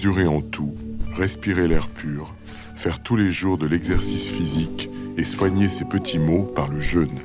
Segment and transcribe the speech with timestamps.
[0.00, 0.72] mesuré en tout,
[1.12, 2.34] respirer l'air pur,
[2.74, 4.88] faire tous les jours de l'exercice physique
[5.18, 7.20] et soigner ses petits maux par le jeûne.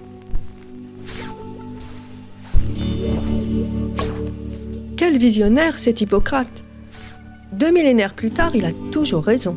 [4.97, 6.65] Quel visionnaire cet Hippocrate
[7.53, 9.55] Deux millénaires plus tard, il a toujours raison.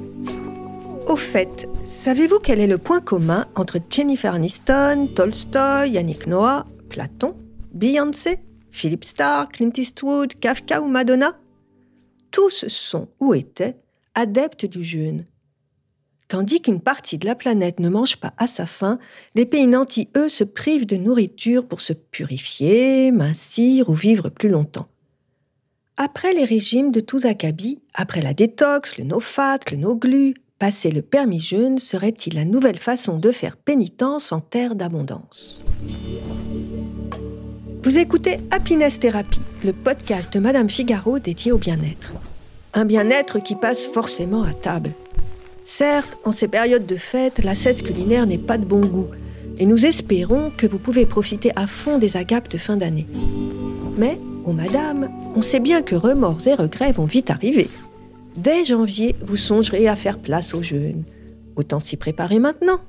[1.08, 7.34] Au fait, savez-vous quel est le point commun entre Jennifer Aniston, Tolstoy, Yannick Noah, Platon,
[7.74, 8.38] Beyoncé,
[8.70, 11.32] Philip Starr, Clint Eastwood, Kafka ou Madonna?
[12.30, 13.76] Tous sont ou étaient
[14.14, 15.26] adeptes du jeûne.
[16.28, 18.98] Tandis qu'une partie de la planète ne mange pas à sa faim,
[19.34, 24.50] les pays nantis, eux, se privent de nourriture pour se purifier, mincir ou vivre plus
[24.50, 24.88] longtemps.
[25.96, 27.24] Après les régimes de tous
[27.94, 33.18] après la détox, le no-fat, le no-glu, passer le permis jeûne serait-il la nouvelle façon
[33.18, 35.62] de faire pénitence en terre d'abondance?
[37.82, 42.12] Vous écoutez Happiness Therapy, le podcast de Madame Figaro dédié au bien-être.
[42.74, 44.90] Un bien-être qui passe forcément à table.
[45.64, 49.08] Certes, en ces périodes de fête, la cesse culinaire n'est pas de bon goût,
[49.58, 53.06] et nous espérons que vous pouvez profiter à fond des agapes de fin d'année.
[53.96, 57.70] Mais, oh madame, on sait bien que remords et regrets vont vite arriver.
[58.36, 61.04] Dès janvier, vous songerez à faire place au jeûne.
[61.56, 62.80] Autant s'y préparer maintenant.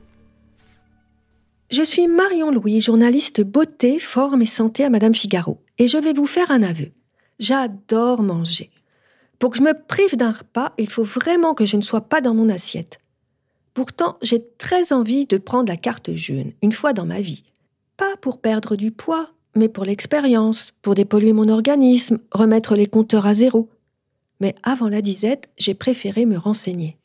[1.69, 6.13] Je suis Marion Louis, journaliste beauté, forme et santé à Madame Figaro, et je vais
[6.13, 6.91] vous faire un aveu.
[7.37, 8.71] J'adore manger.
[9.37, 12.21] Pour que je me prive d'un repas, il faut vraiment que je ne sois pas
[12.21, 12.99] dans mon assiette.
[13.75, 17.43] Pourtant, j'ai très envie de prendre la carte jeûne, une fois dans ma vie.
[17.97, 23.27] Pas pour perdre du poids, mais pour l'expérience, pour dépolluer mon organisme, remettre les compteurs
[23.27, 23.69] à zéro.
[24.39, 26.98] Mais avant la disette, j'ai préféré me renseigner.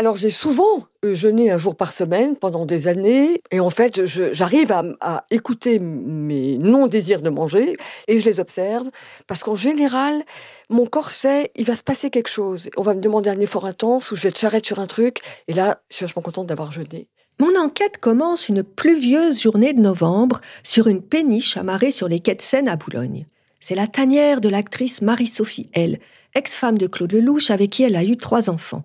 [0.00, 4.06] Alors j'ai souvent euh, jeûné un jour par semaine pendant des années et en fait
[4.06, 7.76] j'arrive à, écouter mes non-désirs de manger
[8.08, 8.90] et je les observe
[9.28, 10.24] parce qu'en général
[10.68, 12.70] mon corps sait il va se passer quelque chose.
[12.76, 15.20] On va me demander un effort intense ou je vais être charrette sur un truc
[15.46, 17.06] et là je suis vachement contente d'avoir jeûné.
[17.38, 22.34] Mon enquête commence une pluvieuse journée de novembre sur une péniche amarrée sur les quais
[22.34, 23.26] de Seine à Boulogne.
[23.60, 26.00] C'est la tanière de l'actrice Marie-Sophie L,
[26.34, 28.82] ex-femme de Claude Lelouch avec qui elle a eu trois enfants.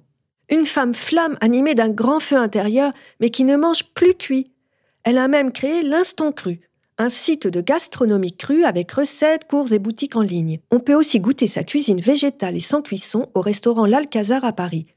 [0.49, 4.51] Une femme flamme animée d'un grand feu intérieur, mais qui ne mange plus cuit.
[5.03, 6.59] Elle a même créé l'Instant Cru,
[6.97, 10.59] un site de gastronomie crue avec recettes, cours et boutiques en ligne.
[10.69, 14.87] On peut aussi goûter sa cuisine végétale et sans cuisson au restaurant L'Alcazar à Paris,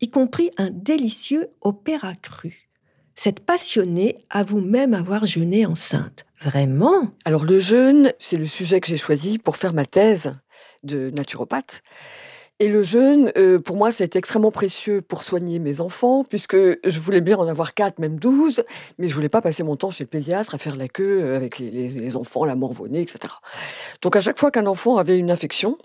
[0.00, 2.68] y compris un délicieux opéra cru.
[3.16, 6.24] Cette passionnée avoue même avoir jeûné enceinte.
[6.40, 7.10] Vraiment?
[7.24, 10.36] Alors le jeûne, c'est le sujet que j'ai choisi pour faire ma thèse
[10.84, 11.82] de naturopathe.
[12.60, 16.24] Et le jeûne, euh, pour moi, ça a été extrêmement précieux pour soigner mes enfants,
[16.24, 18.64] puisque je voulais bien en avoir quatre, même douze,
[18.98, 21.36] mais je voulais pas passer mon temps chez le pédiatre à faire la queue euh,
[21.36, 23.32] avec les, enfants, la morvonnée, etc.
[24.02, 25.78] Donc à chaque fois qu'un enfant avait une infection,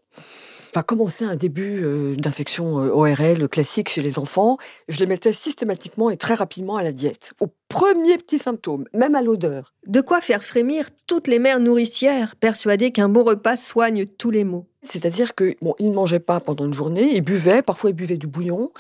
[0.74, 4.58] va commencer un début euh, d'infection ORL classique chez les enfants,
[4.88, 7.34] je les mettais systématiquement et très rapidement à la diète,
[7.74, 9.74] premier petit symptôme, même à l'odeur.
[9.88, 14.44] De quoi faire frémir toutes les mères nourricières, persuadées qu'un bon repas soigne tous les
[14.44, 14.68] maux.
[14.84, 18.18] C'est-à-dire que bon, ils ne mangeaient pas pendant une journée, ils buvaient, parfois ils buvaient
[18.18, 18.72] du bouillon.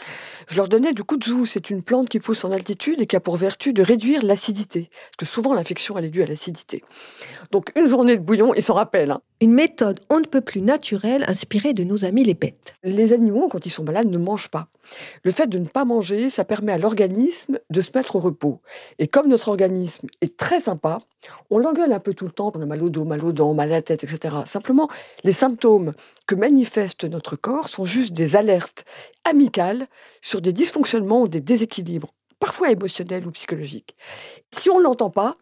[0.48, 3.22] Je leur donnais du kudzu, c'est une plante qui pousse en altitude et qui a
[3.22, 4.90] pour vertu de réduire l'acidité.
[4.92, 6.84] Parce que souvent l'infection elle est due à l'acidité.
[7.52, 9.12] Donc une journée de bouillon, ils s'en rappellent.
[9.12, 9.22] Hein.
[9.40, 12.76] Une méthode on ne peut plus naturelle, inspirée de nos amis les bêtes.
[12.84, 14.68] Les animaux, quand ils sont malades, ne mangent pas.
[15.24, 18.60] Le fait de ne pas manger, ça permet à l'organisme de se mettre au repos.
[19.00, 21.00] Et comme notre organisme est très sympa,
[21.50, 23.54] on l'engueule un peu tout le temps, on a mal au dos, mal aux dents,
[23.54, 24.36] mal à la tête, etc.
[24.46, 24.90] Simplement,
[25.24, 25.94] les symptômes
[26.28, 28.86] que manifeste notre corps sont juste des alertes
[29.26, 29.88] amicales
[30.22, 33.96] sur des dysfonctionnements ou des déséquilibres, parfois émotionnels ou psychologiques.
[34.52, 35.36] Si on ne l'entend pas,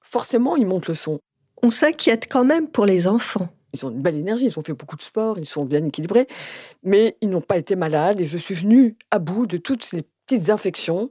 [0.00, 1.20] forcément, il monte le son.
[1.62, 3.48] On s'inquiète quand même pour les enfants.
[3.72, 6.26] Ils ont une belle énergie, ils ont fait beaucoup de sport, ils sont bien équilibrés,
[6.82, 10.02] mais ils n'ont pas été malades et je suis venue à bout de toutes ces
[10.26, 11.10] petites infections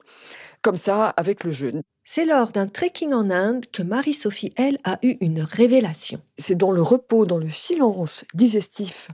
[0.61, 1.81] comme ça avec le jeûne.
[2.03, 6.21] C'est lors d'un trekking en Inde que Marie-Sophie, elle, a eu une révélation.
[6.37, 9.09] C'est dans le repos, dans le silence digestif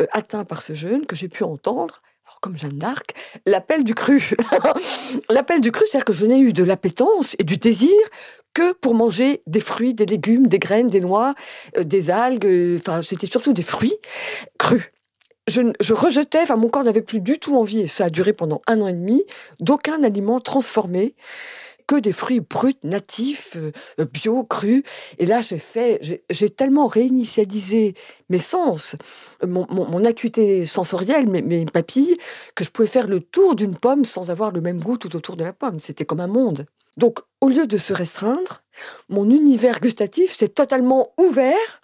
[0.00, 2.02] euh, atteint par ce jeûne que j'ai pu entendre
[2.40, 3.12] comme Jeanne d'Arc,
[3.46, 4.30] l'appel du cru.
[5.28, 7.90] l'appel du cru, c'est-à-dire que je n'ai eu de l'appétence et du désir
[8.54, 11.34] que pour manger des fruits, des légumes, des graines, des noix,
[11.76, 13.96] euh, des algues, euh, enfin c'était surtout des fruits
[14.58, 14.90] crus
[15.48, 18.62] je, rejetais, enfin mon corps n'avait plus du tout envie, et ça a duré pendant
[18.66, 19.24] un an et demi,
[19.58, 21.14] d'aucun aliment transformé
[21.86, 24.84] que des fruits bruts, natifs, euh, bio, crus.
[25.18, 27.94] Et là, j'ai fait, j'ai tellement réinitialisé
[28.28, 28.94] mes sens,
[29.44, 32.16] mon, acuité sensorielle, mes, mes, papilles,
[32.54, 35.34] que je pouvais faire le tour d'une pomme sans avoir le même goût tout autour
[35.34, 35.80] de la pomme.
[35.80, 36.64] C'était comme un monde.
[36.96, 38.62] Donc, au lieu de se restreindre,
[39.08, 41.80] mon univers gustatif s'est totalement ouvert.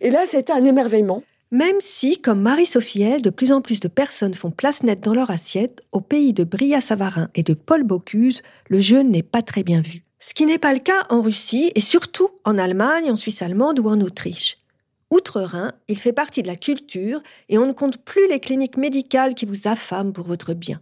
[0.00, 1.24] Et là, c'était un émerveillement.
[1.52, 5.30] Même si, comme Marie-Sophie de plus en plus de personnes font place nette dans leur
[5.30, 8.40] assiette, au pays de Bria-Savarin et de Paul Bocuse,
[8.70, 10.02] le jeûne n'est pas très bien vu.
[10.18, 13.80] Ce qui n'est pas le cas en Russie et surtout en Allemagne, en Suisse allemande
[13.80, 14.62] ou en Autriche.
[15.10, 19.34] Outre-Rhin, il fait partie de la culture et on ne compte plus les cliniques médicales
[19.34, 20.80] qui vous affament pour votre bien.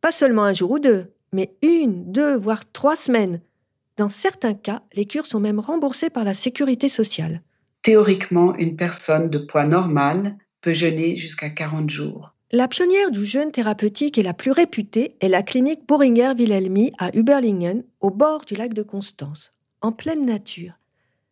[0.00, 3.42] Pas seulement un jour ou deux, mais une, deux, voire trois semaines.
[3.98, 7.42] Dans certains cas, les cures sont même remboursées par la sécurité sociale.
[7.82, 12.34] Théoriquement, une personne de poids normal peut jeûner jusqu'à 40 jours.
[12.52, 17.16] La pionnière du jeûne thérapeutique et la plus réputée est la clinique Boehringer Wilhelmi à
[17.16, 20.72] Überlingen, au bord du lac de Constance, en pleine nature.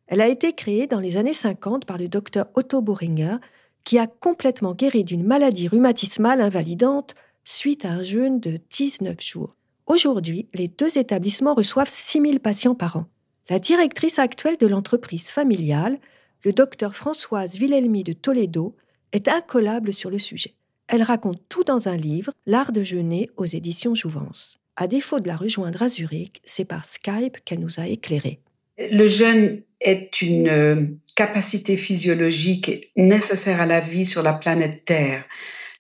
[0.07, 3.37] Elle a été créée dans les années 50 par le docteur Otto Boehringer,
[3.85, 9.57] qui a complètement guéri d'une maladie rhumatismale invalidante suite à un jeûne de 19 jours.
[9.87, 13.07] Aujourd'hui, les deux établissements reçoivent 6000 patients par an.
[13.51, 15.99] La directrice actuelle de l'entreprise familiale,
[16.45, 18.77] le docteur Françoise Wilhelmi de Toledo
[19.13, 20.55] est incollable sur le sujet.
[20.87, 24.59] Elle raconte tout dans un livre, L'art de jeûner aux éditions Jouvence.
[24.77, 28.41] À défaut de la rejoindre à Zurich, c'est par Skype qu'elle nous a éclairés.
[28.79, 30.87] Le jeûne est une euh,
[31.17, 35.25] capacité physiologique nécessaire à la vie sur la planète Terre.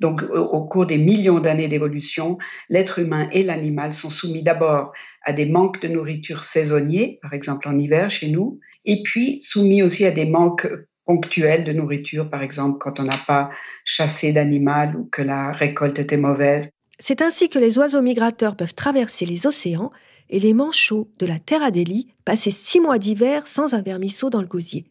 [0.00, 4.92] Donc, au cours des millions d'années d'évolution, l'être humain et l'animal sont soumis d'abord
[5.24, 9.82] à des manques de nourriture saisonniers, par exemple en hiver chez nous, et puis soumis
[9.82, 10.68] aussi à des manques
[11.04, 13.50] ponctuels de nourriture, par exemple quand on n'a pas
[13.84, 16.70] chassé d'animal ou que la récolte était mauvaise.
[17.00, 19.90] C'est ainsi que les oiseaux migrateurs peuvent traverser les océans
[20.30, 24.42] et les manchots de la Terre Adélie passer six mois d'hiver sans un vermisseau dans
[24.42, 24.84] le gosier.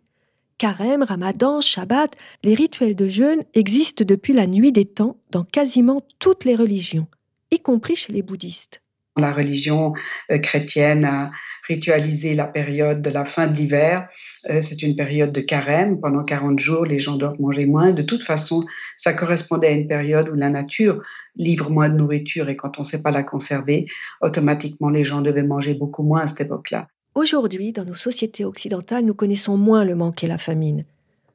[0.57, 6.01] Carême, Ramadan, Shabbat, les rituels de jeûne existent depuis la nuit des temps dans quasiment
[6.17, 7.05] toutes les religions,
[7.51, 8.81] y compris chez les bouddhistes.
[9.17, 9.93] La religion
[10.31, 11.29] euh, chrétienne a
[11.67, 14.09] ritualisé la période de la fin de l'hiver.
[14.49, 15.99] Euh, c'est une période de carême.
[15.99, 17.91] Pendant 40 jours, les gens doivent manger moins.
[17.91, 18.63] De toute façon,
[18.95, 21.03] ça correspondait à une période où la nature
[21.35, 23.85] livre moins de nourriture et quand on ne sait pas la conserver,
[24.21, 26.87] automatiquement, les gens devaient manger beaucoup moins à cette époque-là.
[27.17, 30.85] Aujourd'hui, dans nos sociétés occidentales, nous connaissons moins le manque et la famine.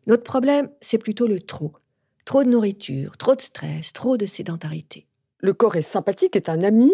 [0.07, 1.73] Notre problème, c'est plutôt le trop.
[2.25, 5.09] Trop de nourriture, trop de stress, trop de sédentarité
[5.45, 6.93] le corps est sympathique, est un ami.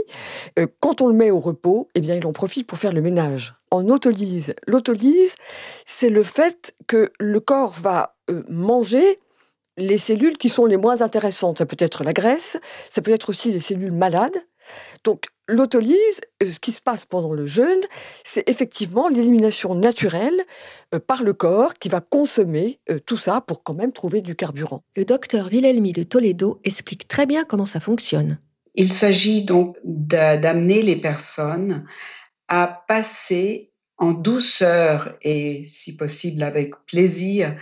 [0.58, 3.02] Euh, quand on le met au repos, eh bien, il en profite pour faire le
[3.02, 3.54] ménage.
[3.70, 5.34] En autolyse, l'autolyse,
[5.84, 9.18] c'est le fait que le corps va euh, manger
[9.76, 11.58] les cellules qui sont les moins intéressantes.
[11.58, 12.58] Ça peut être la graisse,
[12.88, 14.46] ça peut être aussi les cellules malades.
[15.04, 17.80] Donc, l'autolyse, euh, ce qui se passe pendant le jeûne,
[18.22, 20.40] c'est effectivement l'élimination naturelle
[20.94, 24.36] euh, par le corps qui va consommer euh, tout ça pour quand même trouver du
[24.36, 24.82] carburant.
[24.96, 28.38] Le docteur Wilhelmi de Toledo explique très bien comment ça fonctionne.
[28.74, 31.84] Il s'agit donc d'amener les personnes
[32.46, 37.56] à passer en douceur et si possible avec plaisir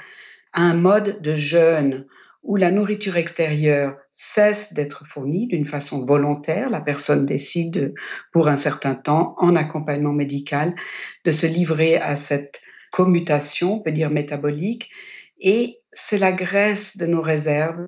[0.52, 2.06] à un mode de jeûne
[2.46, 6.70] où la nourriture extérieure cesse d'être fournie d'une façon volontaire.
[6.70, 7.94] La personne décide
[8.32, 10.74] pour un certain temps, en accompagnement médical,
[11.24, 12.62] de se livrer à cette
[12.92, 14.90] commutation, on peut dire métabolique,
[15.40, 17.86] et c'est la graisse de nos réserves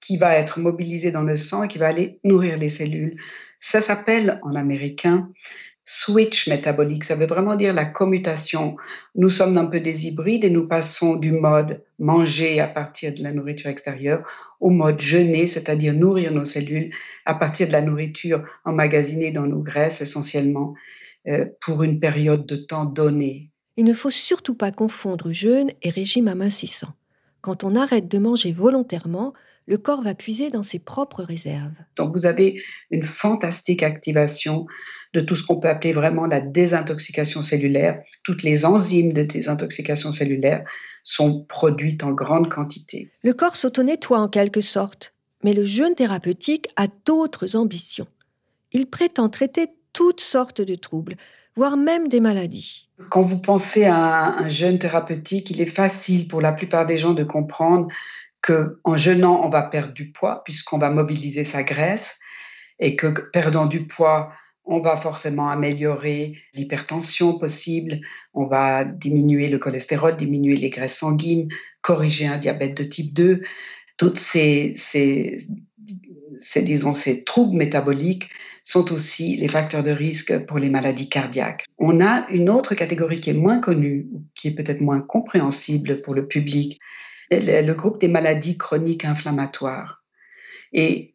[0.00, 3.16] qui va être mobilisée dans le sang et qui va aller nourrir les cellules.
[3.58, 5.30] Ça s'appelle en américain
[5.84, 7.04] switch métabolique.
[7.04, 8.76] Ça veut vraiment dire la commutation.
[9.14, 13.22] Nous sommes un peu des hybrides et nous passons du mode manger à partir de
[13.22, 14.26] la nourriture extérieure
[14.60, 16.90] au mode jeûner, c'est-à-dire nourrir nos cellules
[17.26, 20.74] à partir de la nourriture emmagasinée dans nos graisses essentiellement
[21.28, 23.50] euh, pour une période de temps donnée.
[23.76, 26.94] Il ne faut surtout pas confondre jeûne et régime amincissant.
[27.40, 29.34] Quand on arrête de manger volontairement,
[29.66, 31.74] le corps va puiser dans ses propres réserves.
[31.96, 34.66] Donc vous avez une fantastique activation
[35.14, 38.02] de tout ce qu'on peut appeler vraiment la désintoxication cellulaire.
[38.24, 40.64] Toutes les enzymes de désintoxication cellulaire
[41.02, 43.10] sont produites en grande quantité.
[43.22, 48.08] Le corps s'auto-nettoie en quelque sorte, mais le jeûne thérapeutique a d'autres ambitions.
[48.72, 51.14] Il prétend traiter toutes sortes de troubles,
[51.54, 52.88] voire même des maladies.
[53.10, 57.12] Quand vous pensez à un, jeûne thérapeutique, il est facile pour la plupart des gens
[57.12, 57.88] de comprendre
[58.44, 62.18] qu'en jeûnant, on va perdre du poids puisqu'on va mobiliser sa graisse
[62.78, 64.32] et que perdant du poids,
[64.64, 68.00] on va forcément améliorer l'hypertension possible,
[68.32, 71.48] on va diminuer le cholestérol, diminuer les graisses sanguines,
[71.82, 73.42] corriger un diabète de type 2.
[73.96, 75.36] Toutes ces, ces,
[76.62, 78.30] disons, ces troubles métaboliques
[78.64, 81.66] sont aussi les facteurs de risque pour les maladies cardiaques.
[81.78, 86.14] On a une autre catégorie qui est moins connue, qui est peut-être moins compréhensible pour
[86.14, 86.80] le public,
[87.30, 90.04] le groupe des maladies chroniques inflammatoires.
[90.72, 91.12] Et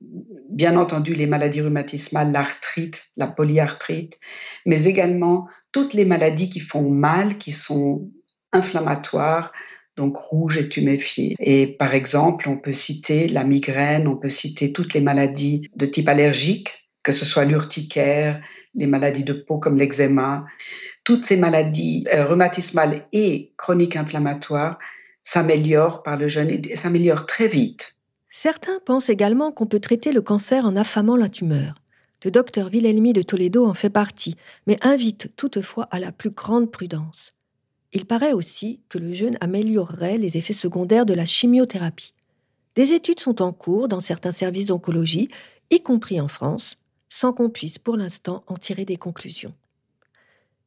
[0.49, 4.17] bien entendu, les maladies rhumatismales, l'arthrite, la polyarthrite,
[4.65, 8.09] mais également toutes les maladies qui font mal, qui sont
[8.53, 9.51] inflammatoires,
[9.97, 11.35] donc rouge et tuméfié.
[11.39, 15.85] Et par exemple, on peut citer la migraine, on peut citer toutes les maladies de
[15.85, 18.41] type allergique, que ce soit l'urticaire,
[18.75, 20.45] les maladies de peau comme l'eczéma.
[21.03, 24.79] Toutes ces maladies euh, rhumatismales et chroniques inflammatoires
[25.31, 27.97] s'améliorent par le jeûne et s'améliorent très vite.
[28.31, 31.75] Certains pensent également qu'on peut traiter le cancer en affamant la tumeur.
[32.23, 36.71] Le docteur Wilhelmi de Toledo en fait partie, mais invite toutefois à la plus grande
[36.71, 37.35] prudence.
[37.93, 42.13] Il paraît aussi que le jeûne améliorerait les effets secondaires de la chimiothérapie.
[42.75, 45.29] Des études sont en cours dans certains services d'oncologie,
[45.69, 49.53] y compris en France, sans qu'on puisse pour l'instant en tirer des conclusions.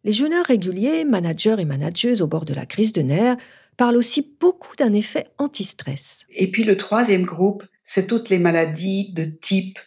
[0.04, 3.36] Les jeûneurs réguliers, managers et manageuses au bord de la crise de nerfs,
[3.76, 6.24] parlent aussi beaucoup d'un effet anti-stress.
[6.30, 9.78] Et puis le troisième groupe, c'est toutes les maladies de type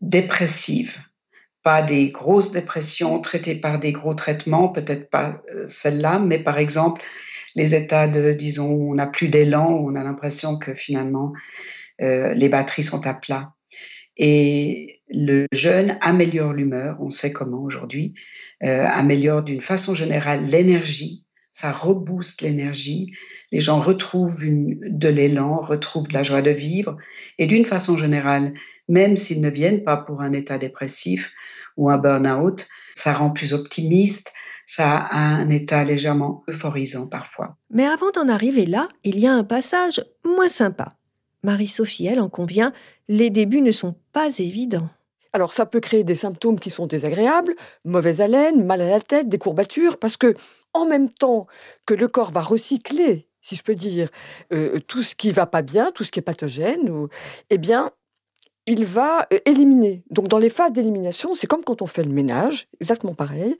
[0.00, 0.98] dépressive
[1.62, 6.58] pas des grosses dépressions traitées par des gros traitements, peut-être pas euh, celle-là, mais par
[6.58, 7.02] exemple
[7.54, 11.32] les états de, disons, on n'a plus d'élan, on a l'impression que finalement
[12.00, 13.52] euh, les batteries sont à plat.
[14.16, 18.14] Et le jeûne améliore l'humeur, on sait comment aujourd'hui,
[18.62, 21.21] euh, améliore d'une façon générale l'énergie,
[21.52, 23.12] ça rebooste l'énergie,
[23.52, 26.96] les gens retrouvent de l'élan, retrouvent de la joie de vivre,
[27.38, 28.54] et d'une façon générale,
[28.88, 31.32] même s'ils ne viennent pas pour un état dépressif
[31.76, 34.32] ou un burn-out, ça rend plus optimiste,
[34.66, 37.56] ça a un état légèrement euphorisant parfois.
[37.70, 40.96] Mais avant d'en arriver là, il y a un passage moins sympa.
[41.42, 42.72] Marie-Sophie, elle en convient,
[43.08, 44.88] les débuts ne sont pas évidents.
[45.32, 47.54] Alors ça peut créer des symptômes qui sont désagréables,
[47.84, 50.34] mauvaise haleine, mal à la tête, des courbatures, parce que
[50.74, 51.46] en même temps
[51.86, 54.08] que le corps va recycler, si je peux dire,
[54.52, 57.08] euh, tout ce qui va pas bien, tout ce qui est pathogène, ou,
[57.50, 57.90] eh bien,
[58.66, 60.04] il va euh, éliminer.
[60.10, 63.56] Donc dans les phases d'élimination, c'est comme quand on fait le ménage, exactement pareil.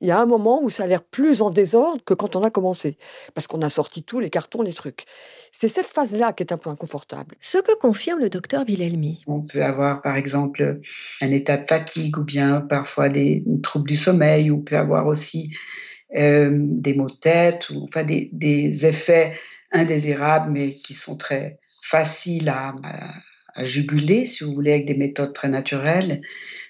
[0.00, 2.42] Il y a un moment où ça a l'air plus en désordre que quand on
[2.42, 2.98] a commencé,
[3.34, 5.04] parce qu'on a sorti tous les cartons, les trucs.
[5.52, 7.36] C'est cette phase-là qui est un peu inconfortable.
[7.38, 9.22] Ce que confirme le docteur Wilhelmi.
[9.28, 10.80] On peut avoir par exemple
[11.20, 15.06] un état de fatigue ou bien parfois des troubles du sommeil, ou on peut avoir
[15.06, 15.50] aussi
[16.16, 19.34] euh, des maux de tête, ou enfin des, effets
[19.70, 22.74] indésirables mais qui sont très faciles à,
[23.64, 26.22] juguler, si vous voulez, avec des méthodes très naturelles.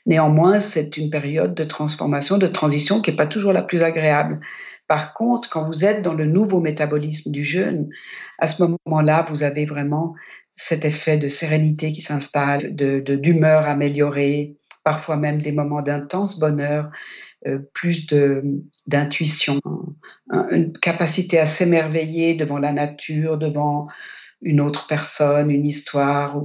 [0.05, 4.41] Néanmoins, c'est une période de transformation, de transition qui n'est pas toujours la plus agréable.
[4.89, 7.89] Par contre, quand vous êtes dans le nouveau métabolisme du jeûne,
[8.39, 10.15] à ce moment-là, vous avez vraiment
[10.57, 16.91] cet effet de sérénité qui s'installe, de d'humeur améliorée, parfois même des moments d'intense bonheur,
[17.73, 18.07] plus
[18.87, 19.61] d'intuition,
[20.31, 23.89] une capacité à s'émerveiller devant la nature, devant
[24.43, 26.41] une autre personne, une histoire,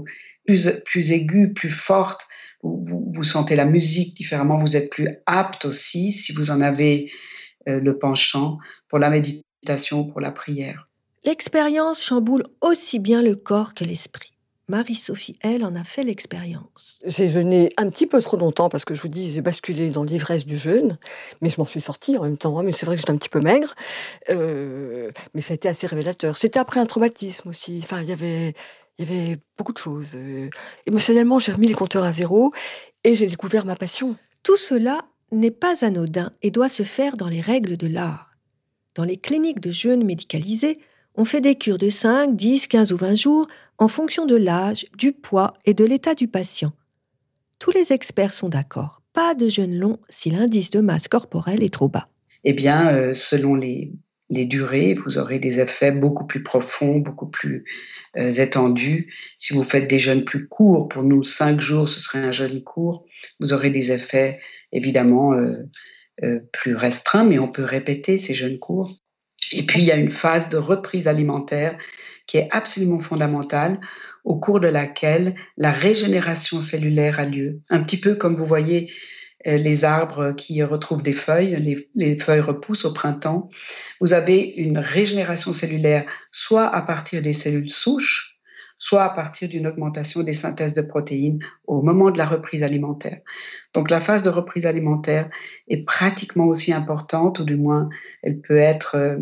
[0.45, 2.27] plus, plus aiguë, plus forte.
[2.63, 7.11] Vous, vous, sentez la musique différemment, vous êtes plus apte aussi, si vous en avez
[7.67, 8.57] euh, le penchant,
[8.89, 10.89] pour la méditation, pour la prière.
[11.23, 14.36] L'expérience chamboule aussi bien le corps que l'esprit.
[14.69, 16.99] Marie-Sophie, elle, en a fait l'expérience.
[17.05, 20.03] J'ai jeûné un petit peu trop longtemps parce que je vous dis, j'ai basculé dans
[20.03, 20.97] l'ivresse du jeûne,
[21.41, 22.59] mais je m'en suis sortie en même temps.
[22.59, 23.73] Hein, mais c'est vrai que j'étais un petit peu maigre,
[24.29, 26.35] euh, mais ça a été assez révélateur.
[26.35, 27.79] C'était après un traumatisme aussi.
[27.81, 28.55] Enfin, il y avait,
[28.97, 30.15] il y avait beaucoup de choses.
[30.15, 30.49] Euh,
[30.85, 32.51] émotionnellement, j'ai remis les compteurs à zéro
[33.05, 34.17] et j'ai découvert ma passion.
[34.43, 34.99] Tout cela
[35.31, 38.31] n'est pas anodin et doit se faire dans les règles de l'art.
[38.95, 40.79] Dans les cliniques de jeûne médicalisées,
[41.17, 43.47] on fait des cures de 5, 10, 15 ou 20 jours
[43.79, 46.71] en fonction de l'âge, du poids et de l'état du patient.
[47.59, 49.01] Tous les experts sont d'accord.
[49.13, 52.07] Pas de jeûne long si l'indice de masse corporelle est trop bas.
[52.43, 53.93] Eh bien, euh, selon les,
[54.29, 57.65] durées, vous aurez des effets beaucoup plus profonds, beaucoup plus
[58.17, 59.11] euh, étendus.
[59.39, 62.61] Si vous faites des jeûnes plus courts, pour nous, cinq jours, ce serait un jeûne
[62.61, 63.05] court,
[63.39, 64.39] vous aurez des effets
[64.71, 68.91] évidemment euh, plus restreints, mais on peut répéter ces jeûnes courts.
[69.51, 71.77] Et puis, il y a une phase de reprise alimentaire
[72.27, 73.79] qui est absolument fondamentale,
[74.25, 77.61] au cours de laquelle la régénération cellulaire a lieu.
[77.69, 78.91] Un petit peu comme vous voyez
[79.47, 83.49] euh, les arbres qui retrouvent des feuilles, les, les, feuilles repoussent au printemps.
[84.01, 88.36] Vous avez une régénération cellulaire soit à partir des cellules souches,
[88.77, 93.21] soit à partir d'une augmentation des synthèses de protéines au moment de la reprise alimentaire.
[93.73, 95.29] Donc la phase de reprise alimentaire
[95.67, 97.89] est pratiquement aussi importante, ou du moins
[98.23, 99.17] elle peut être euh,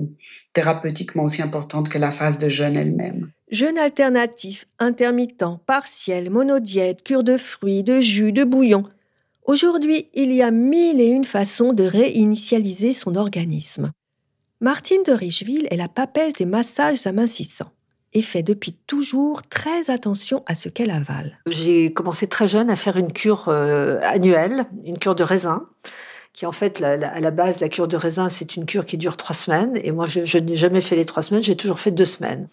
[0.53, 3.31] thérapeutiquement aussi importante que la phase de jeûne elle-même.
[3.51, 8.85] Jeûne alternatif, intermittent, partiel, monodiète, cure de fruits, de jus, de bouillon.
[9.45, 13.91] Aujourd'hui, il y a mille et une façons de réinitialiser son organisme.
[14.59, 17.74] Martine de Richeville est la papesse des massages amincissants
[18.15, 21.37] et fait depuis toujours très attention à ce qu'elle avale.
[21.47, 25.67] J'ai commencé très jeune à faire une cure euh, annuelle, une cure de raisin,
[26.31, 29.17] qui en fait, à la base, la cure de raisin, c'est une cure qui dure
[29.17, 29.79] trois semaines.
[29.83, 32.47] Et moi, je, n'ai jamais fait les trois semaines, j'ai toujours fait deux semaines.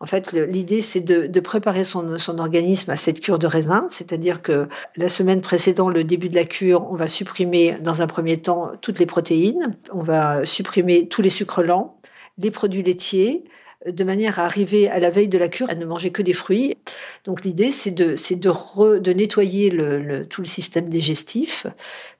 [0.00, 4.42] En fait, l'idée, c'est de, préparer son, son, organisme à cette cure de raisin, c'est-à-dire
[4.42, 8.38] que la semaine précédant le début de la cure, on va supprimer dans un premier
[8.40, 11.98] temps toutes les protéines, on va supprimer tous les sucres lents,
[12.38, 13.44] les produits laitiers,
[13.86, 16.32] de manière à arriver à la veille de la cure à ne manger que des
[16.32, 16.76] fruits.
[17.24, 21.66] Donc l'idée, c'est de, c'est de, de nettoyer le, tout le système digestif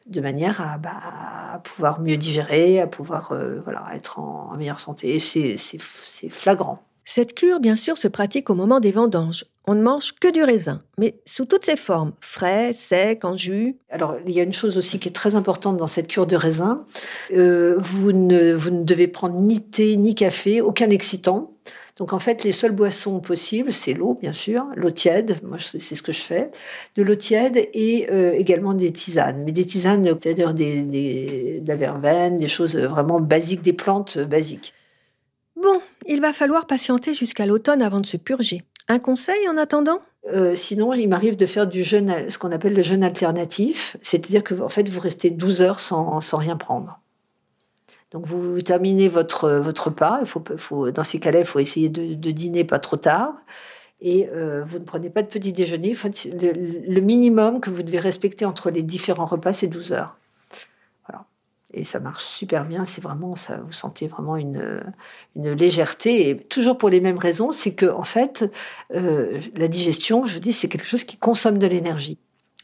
[0.07, 4.81] de manière à, bah, pouvoir mieux digérer, à pouvoir euh, voilà, être en, en meilleure
[4.81, 5.15] santé.
[5.15, 6.81] Et c'est, c'est, c'est flagrant.
[7.07, 9.45] Cette cure, bien sûr, se pratique au moment des vendanges.
[9.67, 13.77] On ne mange que du raisin, mais sous toutes ses formes, frais, sec, en jus.
[13.91, 16.37] Alors, il y a une chose aussi qui est très importante dans cette cure de
[16.37, 16.85] raisin.
[17.33, 21.54] Euh, vous, ne, vous ne devez prendre ni thé, ni café, aucun excitant.
[21.97, 25.79] Donc en fait, les seules boissons possibles, c'est l'eau, bien sûr, l'eau tiède, moi c'est
[25.79, 26.51] ce que je fais,
[26.97, 29.45] de l'eau tiède et euh, également des tisanes.
[29.45, 34.19] Mais des tisanes, c'est-à-dire des, des, de la verveine, des choses vraiment basiques, des plantes
[34.19, 34.75] basiques.
[35.57, 38.65] Bon, il va falloir patienter jusqu'à l'automne avant de se purger.
[38.89, 40.01] Un conseil en attendant?
[40.33, 44.43] Euh, sinon, il m'arrive de faire du jeûne, ce qu'on appelle le jeûne alternatif, c'est-à-dire
[44.43, 47.01] que en fait, vous restez 12 heures sans, rien prendre.
[48.15, 50.21] Donc, vous, terminez votre, votre repas.
[50.23, 53.35] Il faut, dans ces cas-là, il faut essayer de, dîner pas trop tard.
[54.01, 55.95] Et euh, vous ne prenez pas de petit déjeuner.
[55.95, 60.17] le, minimum que vous devez respecter entre les différents repas, c'est 12 heures
[61.75, 62.85] et ça marche super bien.
[62.85, 64.81] C'est vraiment, ça, vous sentez vraiment une,
[65.35, 67.53] légèreté et toujours pour les mêmes raisons.
[67.53, 68.51] C'est que en fait,
[68.95, 72.19] euh, la digestion, je vous dis, c'est quelque chose qui consomme de l'énergie.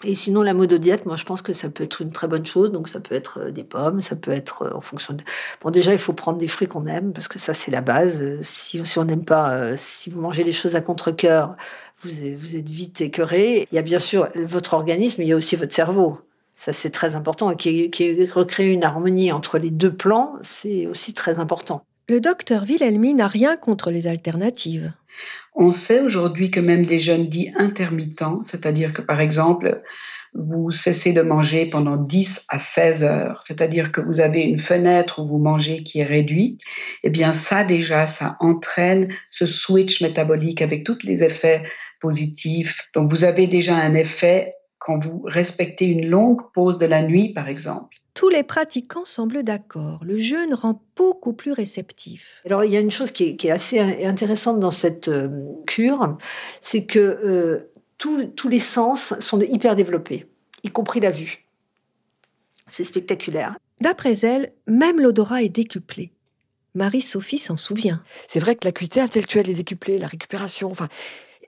[0.04, 2.72] Et sinon, la diète, moi, je pense que ça peut être une très bonne chose.
[2.72, 5.22] Donc, ça peut être euh, des pommes, ça peut être euh, en fonction de.
[5.62, 8.24] Bon, déjà, il faut prendre des fruits qu'on aime parce que ça, c'est la base.
[8.40, 11.54] Si, si on n'aime pas, si vous mangez les choses à contre-cœur,
[12.02, 13.68] vous, vous êtes vite écœuré.
[13.72, 16.18] Il y a bien sûr votre organisme, mais il y a aussi votre cerveau.
[16.56, 17.54] Ça, c'est très important.
[17.54, 21.82] Qui, qui recréer une harmonie entre les deux plans, c'est aussi très important.
[22.08, 24.92] Le docteur Wilhelmi n'a rien contre les alternatives.
[25.54, 29.82] On sait aujourd'hui que même des jeunes dits intermittents, c'est-à-dire que par exemple,
[30.32, 35.20] vous cessez de manger pendant 10 à 16 heures, c'est-à-dire que vous avez une fenêtre
[35.20, 36.60] où vous mangez qui est réduite,
[37.02, 41.64] eh bien ça déjà, ça entraîne ce switch métabolique avec tous les effets
[42.00, 42.88] positifs.
[42.94, 47.32] Donc vous avez déjà un effet quand vous respectez une longue pause de la nuit,
[47.32, 47.99] par exemple.
[48.14, 50.00] Tous les pratiquants semblent d'accord.
[50.02, 52.42] Le jeûne rend beaucoup plus réceptif.
[52.44, 55.28] Alors, il y a une chose qui est, assez intéressante dans cette euh,
[55.66, 56.16] cure,
[56.60, 60.26] c'est que euh, tous les sens sont hyper développés,
[60.64, 61.46] y compris la vue.
[62.66, 63.56] C'est spectaculaire.
[63.80, 66.12] D'après elle, même l'odorat est décuplé.
[66.74, 68.02] Marie-Sophie s'en souvient.
[68.28, 70.88] C'est vrai que l'acuité intellectuelle est décuplée, la récupération, enfin,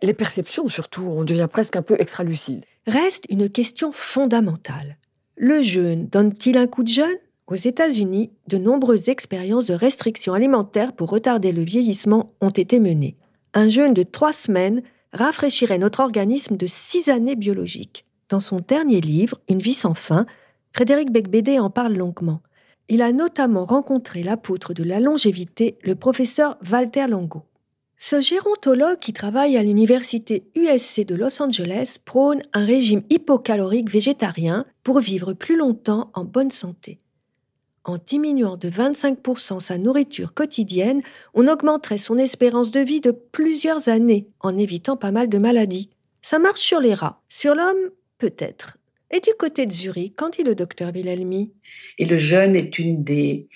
[0.02, 2.64] les perceptions surtout, on devient presque un peu extra-lucide.
[2.86, 4.98] Reste une question fondamentale.
[5.36, 7.16] Le jeûne donne-t-il un coup de jeûne?
[7.46, 13.16] Aux États-Unis, de nombreuses expériences de restrictions alimentaires pour retarder le vieillissement ont été menées.
[13.54, 18.04] Un jeûne de trois semaines rafraîchirait notre organisme de six années biologiques.
[18.28, 20.26] Dans son dernier livre, Une vie sans fin,
[20.74, 22.40] Frédéric Becbédé en parle longuement.
[22.88, 27.42] Il a notamment rencontré l'apôtre de la longévité, le professeur Walter Longo.
[28.04, 34.66] Ce gérontologue qui travaille à l'université USC de Los Angeles prône un régime hypocalorique végétarien
[34.82, 36.98] pour vivre plus longtemps en bonne santé.
[37.84, 41.00] En diminuant de 25% sa nourriture quotidienne,
[41.34, 45.90] on augmenterait son espérance de vie de plusieurs années en évitant pas mal de maladies.
[46.22, 47.22] Ça marche sur les rats.
[47.28, 48.78] Sur l'homme, peut-être.
[49.12, 51.52] Et du côté de Zurich, quand dit le docteur Wilhelmi?
[51.98, 53.46] Et le jeûne est une des,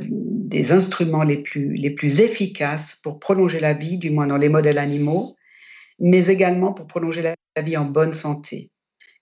[0.00, 4.48] des instruments les plus, les plus efficaces pour prolonger la vie, du moins dans les
[4.48, 5.36] modèles animaux,
[5.98, 8.70] mais également pour prolonger la vie en bonne santé.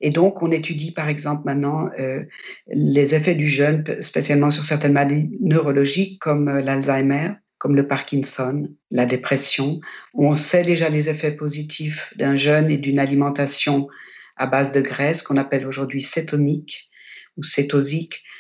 [0.01, 2.23] Et donc, on étudie par exemple maintenant euh,
[2.69, 8.69] les effets du jeûne, spécialement sur certaines maladies neurologiques comme euh, l'Alzheimer, comme le Parkinson,
[8.91, 9.81] la dépression.
[10.15, 13.89] On sait déjà les effets positifs d'un jeûne et d'une alimentation
[14.37, 16.89] à base de graisse qu'on appelle aujourd'hui cétonique
[17.37, 18.38] ou cétosique, euh,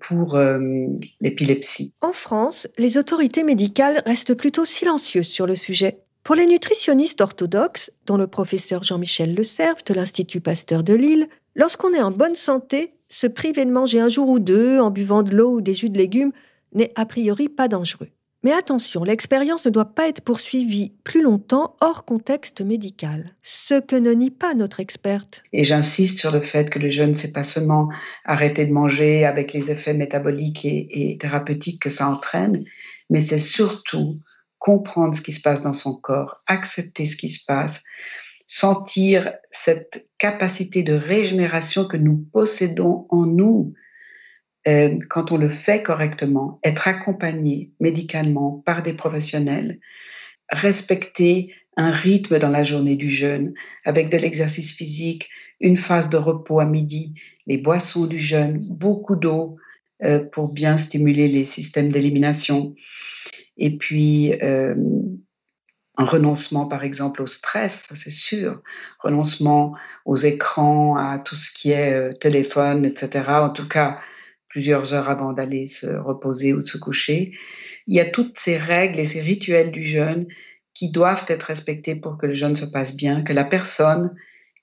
[0.00, 0.86] pour euh.
[2.00, 6.00] En France, les autorités médicales restent plutôt silencieuses sur le sujet.
[6.22, 11.28] Pour les nutritionnistes orthodoxes, dont le professeur Jean-Michel Le Cerf de l'Institut Pasteur de Lille,
[11.54, 15.22] lorsqu'on est en bonne santé, se priver de manger un jour ou deux en buvant
[15.22, 16.32] de l'eau ou des jus de légumes
[16.72, 18.08] n'est a priori pas dangereux.
[18.42, 23.96] Mais attention, l'expérience ne doit pas être poursuivie plus longtemps hors contexte médical, ce que
[23.96, 25.42] ne nie pas notre experte.
[25.52, 27.90] Et j'insiste sur le fait que le jeûne, c'est pas seulement
[28.24, 32.64] arrêter de manger avec les effets métaboliques et, et thérapeutiques que ça entraîne,
[33.10, 34.16] mais c'est surtout
[34.58, 37.82] comprendre ce qui se passe dans son corps, accepter ce qui se passe,
[38.46, 43.74] sentir cette capacité de régénération que nous possédons en nous
[44.68, 49.80] euh, quand on le fait correctement, être accompagné médicalement par des professionnels,
[50.50, 56.18] respecter un rythme dans la journée du jeûne avec de l'exercice physique, une phase de
[56.18, 57.14] repos à midi,
[57.46, 59.56] les boissons du jeûne, beaucoup d'eau
[60.02, 62.74] euh, pour bien stimuler les systèmes d'élimination.
[63.56, 64.74] Et puis, euh,
[65.96, 68.62] un renoncement, par exemple, au stress, c'est sûr.
[69.00, 73.24] Renoncement aux écrans, à tout ce qui est téléphone, etc.
[73.28, 74.00] En tout cas,
[74.50, 77.32] plusieurs heures avant d'aller se reposer ou de se coucher.
[77.86, 80.26] Il y a toutes ces règles et ces rituels du jeûne
[80.74, 84.14] qui doivent être respectés pour que le jeûne se passe bien, que la personne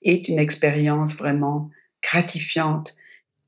[0.02, 1.70] ait une expérience vraiment
[2.02, 2.94] gratifiante.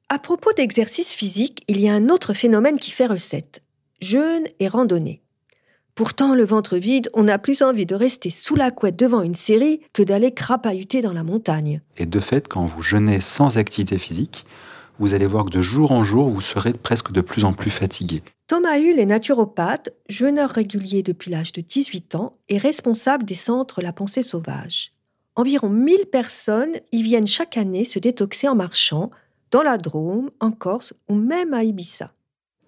[0.08, 3.62] À propos d'exercice physique, il y a un autre phénomène qui fait recette.
[4.00, 5.22] Jeûne et randonnée.
[5.94, 9.34] Pourtant, le ventre vide, on a plus envie de rester sous la couette devant une
[9.34, 11.82] série que d'aller crapahuter dans la montagne.
[11.98, 14.46] Et de fait, quand vous jeûnez sans activité physique,
[15.00, 17.70] vous allez voir que de jour en jour, vous serez presque de plus en plus
[17.70, 18.22] fatigué.
[18.46, 23.80] Thomas Hull est naturopathe, jeûneur régulier depuis l'âge de 18 ans et responsable des centres
[23.80, 24.92] La Pensée Sauvage.
[25.36, 29.10] Environ 1000 personnes y viennent chaque année se détoxer en marchant,
[29.50, 32.12] dans la Drôme, en Corse ou même à Ibiza.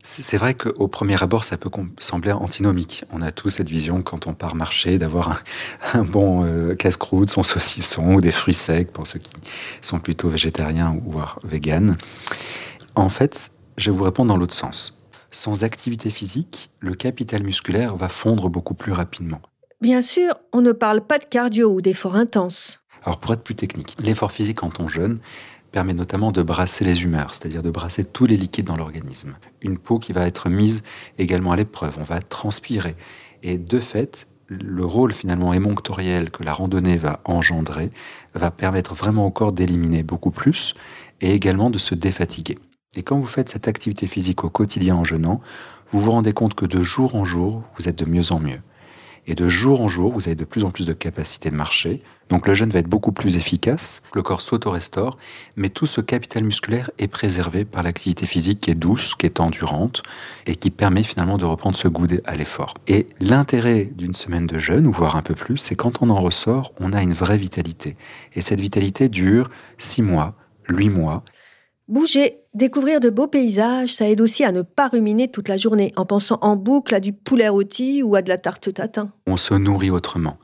[0.05, 3.05] C'est vrai qu'au premier abord, ça peut sembler antinomique.
[3.13, 5.45] On a tous cette vision quand on part marcher d'avoir
[5.95, 9.33] un, bon euh, casse-croûte, son saucisson ou des fruits secs pour ceux qui
[9.81, 11.97] sont plutôt végétariens ou voire véganes.
[12.97, 14.99] En fait, je vais vous répondre dans l'autre sens.
[15.31, 19.41] Sans activité physique, le capital musculaire va fondre beaucoup plus rapidement.
[19.81, 22.83] Bien sûr, on ne parle pas de cardio ou d'effort intense.
[23.05, 25.19] Alors pour être plus technique, l'effort physique quand on jeûne,
[25.73, 29.37] permet notamment de brasser les humeurs, c'est-à-dire de brasser tous les liquides dans l'organisme.
[29.63, 30.83] Une peau qui va être mise
[31.19, 32.95] également à l'épreuve, on va transpirer.
[33.43, 37.91] Et de fait, le rôle finalement émonctoriel que la randonnée va engendrer
[38.35, 40.75] va permettre vraiment au corps d'éliminer beaucoup plus
[41.21, 42.59] et également de se défatiguer.
[42.95, 45.41] Et quand vous faites cette activité physique au quotidien en jeûnant,
[45.91, 48.61] vous vous rendez compte que de jour en jour, vous êtes de mieux en mieux.
[49.27, 52.03] Et de jour en jour, vous avez de plus en plus de capacité de marcher.
[52.29, 55.19] Donc le jeûne va être beaucoup plus efficace, le corps s'auto-restaure,
[55.57, 59.39] mais tout ce capital musculaire est préservé par l'activité physique qui est douce, qui est
[59.39, 60.03] endurante,
[60.47, 62.75] et qui permet finalement de reprendre ce goût à l'effort.
[62.89, 66.21] Et l'intérêt d'une semaine de jeûne, ou voire un peu plus, c'est quand on en
[66.21, 67.97] ressort, on a une vraie vitalité.
[68.35, 70.35] Et cette vitalité dure six mois,
[70.69, 71.23] huit mois,
[71.89, 75.93] Bouger, découvrir de beaux paysages, ça aide aussi à ne pas ruminer toute la journée
[75.97, 79.13] en pensant en boucle à du poulet rôti ou à de la tarte tatin.
[79.27, 80.39] On se nourrit autrement.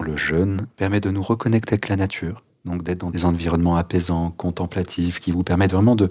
[0.00, 4.30] Le jeûne permet de nous reconnecter avec la nature, donc d'être dans des environnements apaisants,
[4.30, 6.10] contemplatifs, qui vous permettent vraiment de,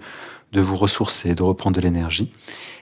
[0.52, 2.32] de vous ressourcer, de reprendre de l'énergie.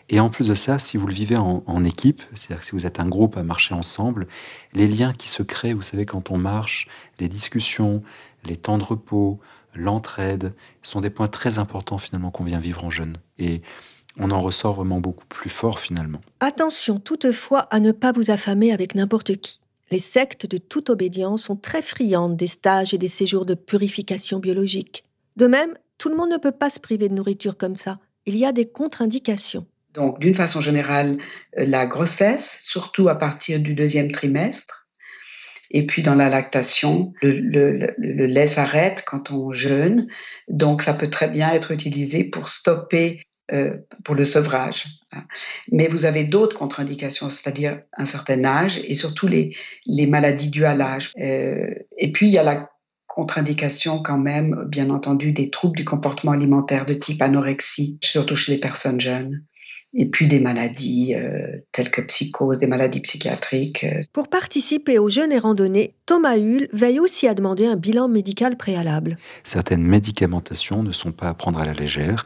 [0.10, 2.86] Et en plus de ça, si vous le vivez en, en équipe, c'est-à-dire si vous
[2.86, 4.28] êtes un groupe à marcher ensemble,
[4.74, 6.88] les liens qui se créent, vous savez, quand on marche,
[7.20, 8.02] les discussions,
[8.46, 9.40] les temps de repos,
[9.76, 13.18] l'entraide sont des points très importants finalement qu'on vient vivre en jeune.
[13.38, 13.62] Et
[14.18, 16.22] on en ressort vraiment beaucoup plus fort finalement.
[16.40, 19.60] Attention toutefois à ne pas vous affamer avec n'importe qui.
[19.92, 24.40] Les sectes de toute obédience sont très friandes des stages et des séjours de purification
[24.40, 25.04] biologique.
[25.36, 28.00] De même, tout le monde ne peut pas se priver de nourriture comme ça.
[28.26, 29.68] Il y a des contre-indications.
[29.94, 31.20] Donc, d'une façon générale,
[31.58, 34.85] euh, la grossesse, surtout à partir du deuxième trimestre,
[35.72, 40.08] et puis dans la lactation, le, lait s'arrête quand on jeûne.
[40.48, 44.86] Donc ça peut très bien être utilisé pour stopper, euh, pour le sevrage.
[45.72, 50.66] Mais vous avez d'autres contre-indications, c'est-à-dire un certain âge et surtout les, les maladies dues
[50.66, 51.12] à l'âge.
[51.20, 52.70] Euh, et puis il y a la
[53.08, 58.52] contre-indication quand même, bien entendu, des troubles du comportement alimentaire de type anorexie, surtout chez
[58.52, 59.46] les personnes jeunes
[59.96, 63.86] et puis des maladies euh, telles que psychose, des maladies psychiatriques.
[63.86, 64.02] Euh.
[64.12, 68.58] Pour participer aux jeunes et randonnées, Thomas Hull veille aussi à demander un bilan médical
[68.58, 69.18] préalable.
[69.46, 72.26] Certaines médicamentations ne sont pas à prendre à la légère,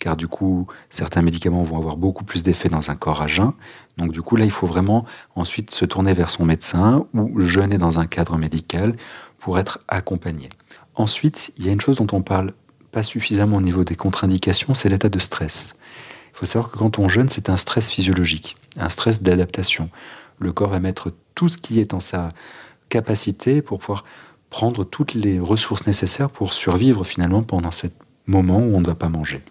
[0.00, 3.52] car du coup, certains médicaments vont avoir beaucoup plus d'effet dans un corps à jeun.
[3.96, 5.04] Donc du coup, là, il faut vraiment
[5.36, 8.96] ensuite se tourner vers son médecin ou jeûner dans un cadre médical
[9.38, 10.48] pour être accompagné.
[10.96, 12.54] Ensuite, il y a une chose dont on parle
[12.90, 15.74] pas suffisamment au niveau des contre-indications, c'est l'état de stress.
[16.34, 19.88] Il faut savoir que quand on jeûne, c'est un stress physiologique, un stress d'adaptation.
[20.40, 22.32] Le corps va mettre tout ce qui est en sa
[22.88, 24.04] capacité pour pouvoir
[24.50, 27.86] prendre toutes les ressources nécessaires pour survivre finalement pendant ce
[28.26, 29.42] moment où on ne va pas manger.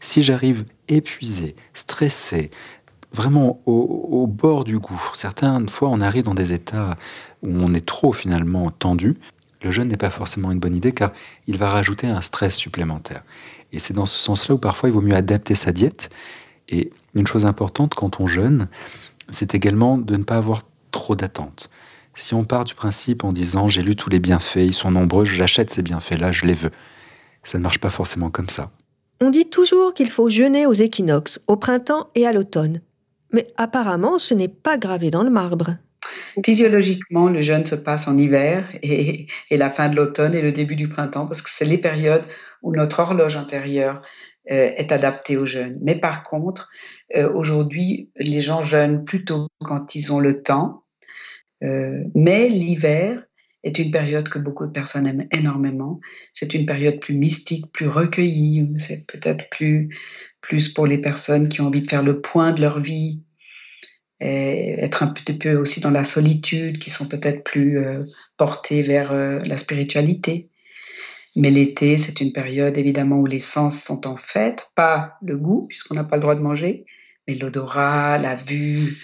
[0.00, 2.50] Si j'arrive épuisé, stressé,
[3.12, 6.96] vraiment au, au, bord du gouffre, certaines fois on arrive dans des états
[7.42, 9.16] où on est trop finalement tendu,
[9.62, 11.12] le jeûne n'est pas forcément une bonne idée car
[11.46, 13.22] il va rajouter un stress supplémentaire.
[13.72, 16.10] Et c'est dans ce sens-là où parfois il vaut mieux adapter sa diète.
[16.68, 18.68] Et une chose importante quand on jeûne,
[19.30, 21.70] c'est également de ne pas avoir trop d'attentes.
[22.14, 25.24] Si on part du principe en disant j'ai lu tous les bienfaits, ils sont nombreux,
[25.24, 26.70] j'achète ces bienfaits-là, je les veux,
[27.42, 28.70] ça ne marche pas forcément comme ça.
[29.20, 32.80] On dit toujours qu'il faut jeûner aux équinoxes, au printemps et à l'automne.
[33.32, 35.76] Mais apparemment, ce n'est pas gravé dans le marbre.
[36.44, 40.76] Physiologiquement, le jeûne se passe en hiver et, la fin de l'automne et le début
[40.76, 42.24] du printemps parce que c'est les périodes
[42.62, 44.02] où notre horloge intérieure
[44.50, 45.78] euh, est adaptée au jeûne.
[45.82, 46.70] Mais par contre,
[47.16, 50.84] euh, aujourd'hui, les gens jeûnent plutôt quand ils ont le temps.
[51.62, 53.22] Euh, mais l'hiver
[53.62, 56.00] est une période que beaucoup de personnes aiment énormément.
[56.32, 58.68] C'est une période plus mystique, plus recueillie.
[58.76, 59.96] C'est peut-être plus,
[60.40, 63.22] plus pour les personnes qui ont envie de faire le point de leur vie,
[64.24, 68.04] être un petit peu aussi dans la solitude, qui sont peut-être plus euh,
[68.36, 70.48] portés vers euh, la spiritualité.
[71.34, 75.66] Mais l'été, c'est une période évidemment où les sens sont en fête, pas le goût,
[75.68, 76.84] puisqu'on n'a pas le droit de manger,
[77.26, 78.96] mais l'odorat, la vue,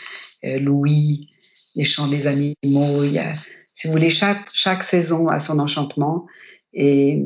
[0.44, 1.31] euh, l'ouïe,
[1.74, 3.02] les chants des animaux.
[3.02, 3.33] Il y a,
[3.72, 6.26] si vous voulez, chaque, chaque saison a son enchantement.
[6.74, 7.22] Et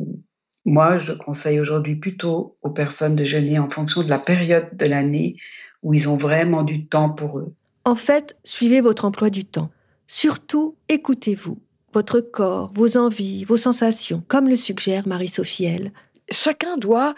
[0.65, 4.85] moi, je conseille aujourd'hui plutôt aux personnes de jeûner en fonction de la période de
[4.85, 5.35] l'année
[5.83, 7.53] où ils ont vraiment du temps pour eux.
[7.85, 9.69] En fait, suivez votre emploi du temps.
[10.07, 11.57] Surtout, écoutez-vous,
[11.93, 15.91] votre corps, vos envies, vos sensations, comme le suggère Marie-Sophielle.
[16.31, 17.13] Chacun doit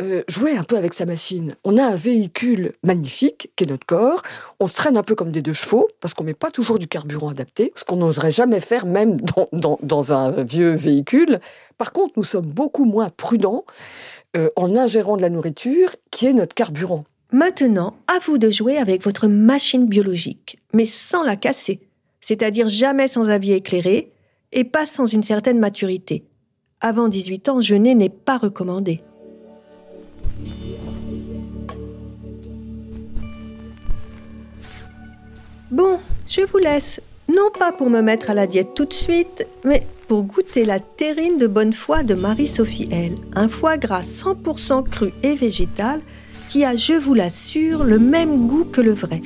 [0.00, 1.56] euh, jouer un peu avec sa machine.
[1.64, 4.22] On a un véhicule magnifique qui est notre corps.
[4.60, 6.86] On se traîne un peu comme des deux chevaux parce qu'on met pas toujours du
[6.86, 9.16] carburant adapté, ce qu'on n'oserait jamais faire même
[9.52, 11.40] dans, un vieux véhicule.
[11.76, 13.64] Par contre, nous sommes beaucoup moins prudents
[14.36, 17.04] euh, en ingérant de la nourriture qui est notre carburant.
[17.32, 21.80] Maintenant, à vous de jouer avec votre machine biologique, mais sans la casser,
[22.20, 24.12] c'est-à-dire jamais sans avis éclairé
[24.52, 26.24] et pas sans une certaine maturité.
[26.80, 29.02] Avant 18 ans, jeûner n'est pas recommandé.
[35.70, 39.46] Bon, je vous laisse, non pas pour me mettre à la diète tout de suite,
[39.64, 44.88] mais pour goûter la terrine de bonne foi de Marie-Sophie L, un foie gras 100%
[44.88, 46.00] cru et végétal
[46.54, 49.20] qui a, je vous l'assure, le même goût que le vrai.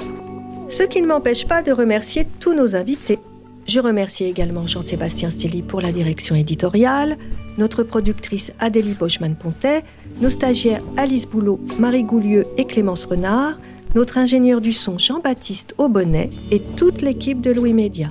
[0.70, 3.18] Ce qui ne m'empêche pas de remercier tous nos invités.
[3.66, 7.18] Je remercie également Jean-Sébastien Stelly pour la direction éditoriale,
[7.58, 9.82] notre productrice Adélie Boschman-Pontet,
[10.22, 13.58] nos stagiaires Alice Boulot, Marie Goulieu et Clémence Renard,
[13.94, 18.10] notre ingénieur du son Jean-Baptiste Aubonnet et toute l'équipe de Louis Média.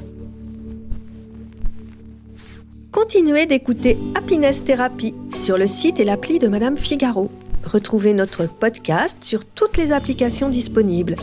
[2.92, 7.32] Continuez d'écouter Happiness Therapy sur le site et l'appli de Madame Figaro.
[7.64, 11.16] Retrouvez notre podcast sur toutes les applications disponibles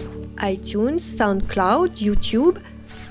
[0.43, 2.59] iTunes, SoundCloud, YouTube.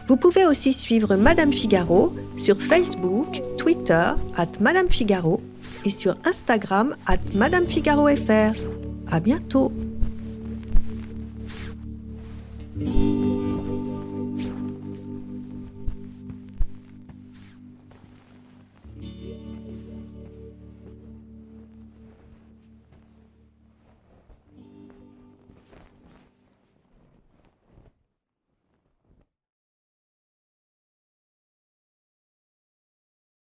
[0.08, 5.42] Vous pouvez aussi suivre Madame Figaro sur Facebook, Twitter, at Madame Figaro
[5.86, 7.66] et sur Instagram, at Madame.
[9.08, 9.72] À bientôt!